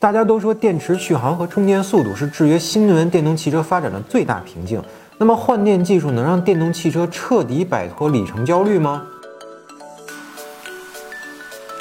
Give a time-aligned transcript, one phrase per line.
[0.00, 4.80] 大家都说电池续航和充电速度是制约新能源电动汽车发展的最大瓶颈。
[5.18, 9.02] 那么换电技术能让电动汽车彻底摆脱里程焦虑吗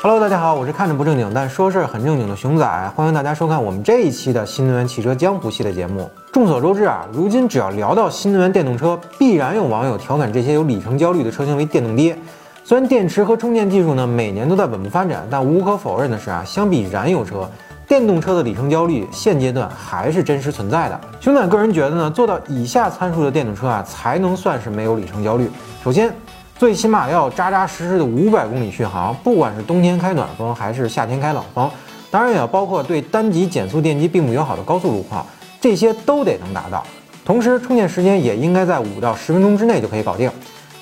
[0.02, 6.10] ？Hello，大家好，我是看着不正经但说事儿很正经的熊仔，欢迎大家收看我们这一期的新能源汽车江湖系列节目。
[6.32, 12.18] 众所周知啊，如今只要聊到新能源电动车，必然有网友调侃这些有里程焦虑的车型为“电动爹”。
[12.66, 17.48] 虽然电池和充电技术呢每年都在稳步发展，但无可否认的是啊，相比燃油车。
[17.88, 21.00] 电动车的里程焦虑现阶段还是真实存在的。
[21.22, 25.50] 熊仔个人觉得呢，做到以下参数的电动车啊，才能算是没有里程焦虑。
[25.82, 26.14] 首先，
[26.58, 31.72] 最起码要扎扎实实的五百公里续航，不管是冬天开暖风还是夏天开冷风，
[32.12, 35.26] 当然也要包括对单极减速电机并不友好的高速路况，
[35.62, 36.84] 这些都得能达到。
[37.24, 40.30] 同时，充电时间也应该在五到十分钟之内就可以搞定。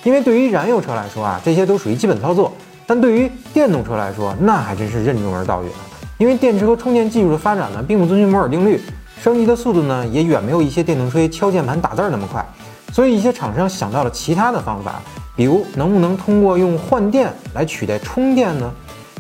[0.04, 2.52] 因为对于燃油车来说啊，这些都属于基本操作，
[2.88, 5.72] 但对于电动车来说，那还真是任重而道远。
[6.18, 8.80] 因为电池和充电技术的发展呢，并不遵循摩尔定律，
[9.22, 12.46] 升级的速度呢，也远没有一些电动车敲键盘打字儿那么快，
[12.94, 15.02] 所以一些厂商想到了其他的方法，
[15.36, 18.72] 比如能不能通过用换电来取代充电呢？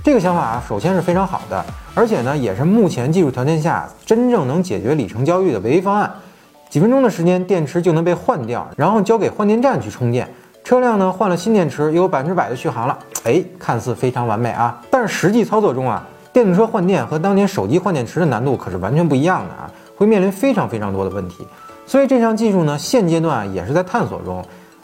[0.01, 6.09] 这个想法啊，首先是非常好的，而且呢，也是目前技术条件下真正能解决里程焦虑的唯一方案。
[6.69, 10.25] 几分钟的时间，电池就能被换掉，然后交给换电站去充电，
[10.63, 12.97] 车辆呢换了新电池，又有百分之百的续航了。
[13.25, 16.01] 哎，看似非常完美啊，但是实际操作中啊。
[16.35, 21.47] 电动车换电和当年手机换电池的难度可是完全不一样的啊，会面临非常非常多的问题。
[21.87, 24.43] 所以这项技术呢，现阶段也是在探索中，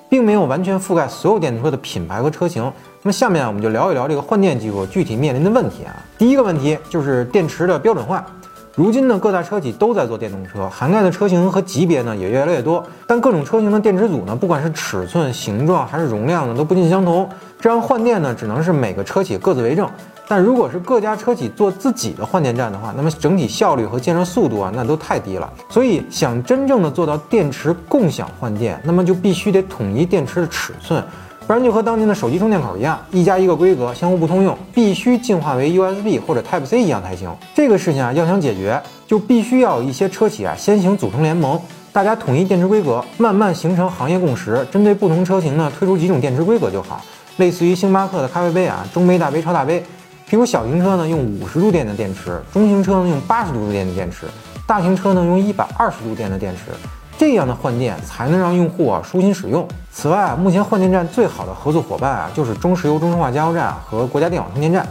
[0.10, 2.64] 并没有完全覆盖所有电动车的品牌和车型。
[3.02, 5.94] 那么下面我们就聊一聊这个换电技术具体面临的问题啊。
[6.18, 8.26] 第一个问题就是电池的标准化。
[8.74, 17.28] 如今呢，各大车企都在做电动车，涵盖的车型和级别呢也越来越多，但各种车型的电池组呢，不管是尺寸、形状还是容量呢，都不尽相同。
[17.60, 19.86] 这样换电呢，只能是每个车企各自为政。
[20.32, 25.52] 但如果是各家车企做自己的换电站的话，那么整体效率和建设速度啊，那都太低了。
[25.70, 31.04] 所以想真正的做到电池共享换电，那么就必须得统一电池的尺寸，
[31.46, 37.30] 不然就和当年的手机充电口一样，一家一个规格，相互不通用，必须进化为 USB 或者 Type C 一样才行。
[37.53, 41.59] 这个事情啊，要想解决，就必须要一些车企啊先行组成联盟，
[41.92, 47.02] 大家统一电池规格，慢慢形成行业共识，针对不同车型呢推出几种电池规格就好，
[47.36, 49.84] 类似于星巴克的咖啡杯啊，中杯、大杯、超大杯。
[50.31, 54.25] 比如小型车呢用五十度电的电池，中型车呢用八十度电的电池，
[54.66, 56.72] 大型车呢用一百二十度电的电池，
[57.18, 59.68] 这样的换电才能让用户啊舒心使用。
[59.92, 64.88] 此外啊，目前换电站最好的合作伙伴啊就是中石油中石化加油站和国家电网充电站，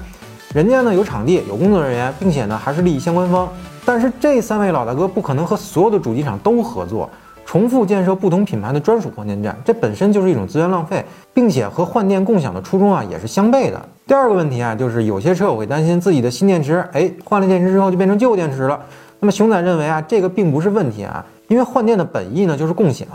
[0.53, 3.49] 人家呢有场地有工作人员，并且呢还是利益相关方。
[3.87, 7.09] 但是这三位老大哥不可能和所有的主机厂都合作。
[7.51, 13.89] 重复建设不同品牌的专属换电站，这本身就是一种资源浪费，并且和换电共享的初衷啊也是相悖的。
[14.07, 18.81] 第二个问题啊，就是有些车友会担心自己的新电池，哎，换了电池之后就变成旧电池了。
[19.19, 23.09] 那么熊仔认为啊，这个并不是问题啊，因为换电的本意呢就是共享，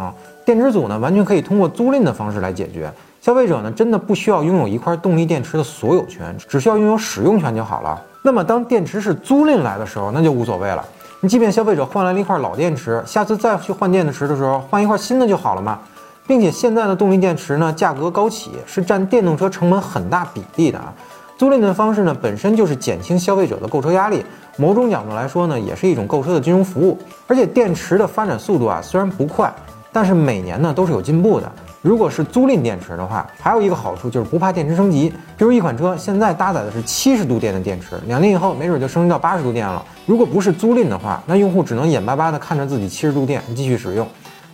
[0.44, 2.92] 电池组呢完全可以通过租赁的方式来解决。
[3.22, 8.04] 消费者呢真的不需要拥有一块动力电池的所有权，只需要拥有使用权就好了。
[8.22, 10.86] 那么当电池是租赁来的时候，那就无所谓了。
[11.22, 15.80] 你即便消费者换来了一块老电池，下次再去换电池的时候，换一块新的就好了嘛。
[16.28, 20.92] 并且现在的动力电池呢，价格高企，是占电动车成本很大比例的啊。
[21.38, 24.26] 租赁的方式呢，本身就是减轻消费者的购车压力，
[24.58, 26.98] 某种角度来说呢，也是一种购车的金融服务。
[27.28, 29.54] 而且电池的发展速度啊，虽然不快，
[29.92, 31.52] 但是每年呢都是有进步的。
[31.86, 35.08] 如果是租赁电池的话，还有一个好处就是不怕电池升级。
[35.38, 39.86] 比如一款车现在搭载的是七十度电的电池，两年以后没准就升级到八十度电了。
[40.08, 44.08] 如果不是租赁的话，那用户只能眼巴巴地看着自己七十度电继续使用。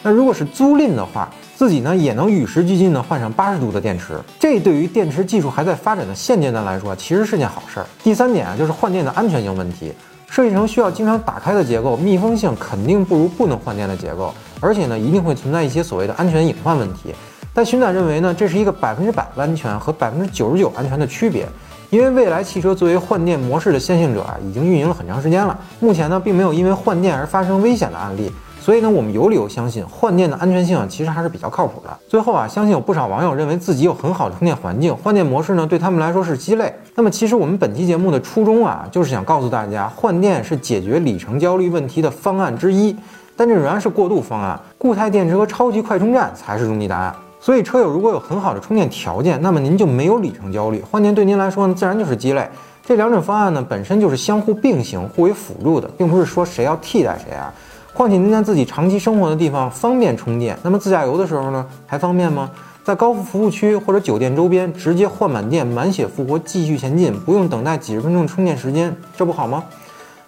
[0.03, 4.19] 那如果是租赁的话，自己呢也能与时俱进地换上八十度的电池。
[4.37, 7.85] 这对于电池技术还在发展的现阶段来说，其实是件好事儿。
[8.03, 9.93] 第三点啊，就是换电的安全性问题。
[10.31, 17.13] 设计成需要经常打开的结构，密封性肯定不如不能换电的结构，而且呢，一定会存在一些所谓的安全隐患问题。
[17.53, 21.45] 但巡展认为呢，这是一个百分之百安全和百分之九十九安全的区别，
[21.89, 28.31] 因为未来汽车作为换电模式的先行者啊，已经运营了很长时间了，目前呢，并没有因为换电而发生危险的案例。
[28.63, 31.89] 所以呢，我们有理由相信换电的安全性啊，其实还是比较靠谱的。
[32.07, 36.71] 最后啊，相信有不少网友认为自己有很好的充电环境，换电模式呢对他们来说是鸡肋。
[36.93, 42.95] 那么其实我们本期节目的初衷啊，就是想告诉大家，换电是解决里程焦虑问题的方案之一，
[43.35, 44.59] 但这仍然是过渡方案。
[44.77, 47.15] 固态电池和超级快充站才是终极答案。
[47.39, 52.47] 所以车友如果有很好的充电条件，那么您就没有里程焦虑，换电对您来说呢，自然就是鸡肋。
[52.85, 57.51] 这两种方案呢，本身就是相互并行、互为辅助的，并不是说谁要替代谁啊。
[57.93, 62.49] 况且您在自己长期生活的地方方便充电，那么自驾游的时候呢，还方便吗？
[62.83, 69.63] 在高速服务区或者酒店周边直接换满电，满血复活，继续前进，不用等待几十分钟充电时间，这不好吗？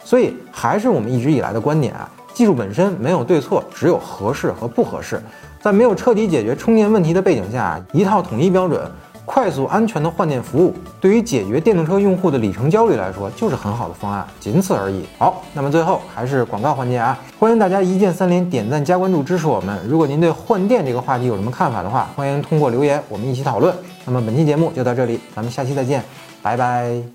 [0.03, 5.19] 所以还是我们一直以来的观点啊，技术本身没有对错，只有合适和不合适。
[5.61, 8.81] 在没有彻底解决充电问题的背景下，一套统一标准。
[9.25, 15.05] 快速安全的换电服务，对于解决电动车用户的里程焦虑来说，就是很好的方案，仅此而已。
[15.17, 19.79] 好，那么最后还是广告环节啊，欢迎大家一键三连、点赞加关注支持我们。
[19.87, 23.73] 如果您对换电这个话题有什么看法的话，欢迎通过留言我们一起讨论。
[24.05, 26.03] 那么本期节目就到这里，咱们下期再见，
[26.41, 27.13] 拜拜。